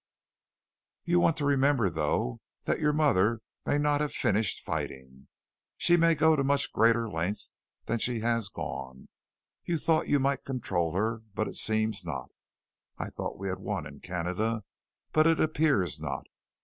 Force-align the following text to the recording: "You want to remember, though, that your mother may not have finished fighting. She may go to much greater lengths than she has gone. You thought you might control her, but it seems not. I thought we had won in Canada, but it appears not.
"You 1.05 1.19
want 1.19 1.37
to 1.37 1.45
remember, 1.45 1.87
though, 1.87 2.41
that 2.63 2.79
your 2.79 2.91
mother 2.91 3.39
may 3.67 3.77
not 3.77 4.01
have 4.01 4.11
finished 4.11 4.65
fighting. 4.65 5.27
She 5.77 5.95
may 5.95 6.15
go 6.15 6.35
to 6.35 6.43
much 6.43 6.73
greater 6.73 7.07
lengths 7.07 7.53
than 7.85 7.99
she 7.99 8.21
has 8.21 8.49
gone. 8.49 9.09
You 9.63 9.77
thought 9.77 10.07
you 10.07 10.19
might 10.19 10.43
control 10.43 10.95
her, 10.95 11.21
but 11.35 11.47
it 11.47 11.55
seems 11.55 12.03
not. 12.03 12.31
I 12.97 13.11
thought 13.11 13.37
we 13.37 13.47
had 13.49 13.59
won 13.59 13.85
in 13.85 13.99
Canada, 13.99 14.63
but 15.11 15.27
it 15.27 15.39
appears 15.39 15.99
not. 15.99 16.25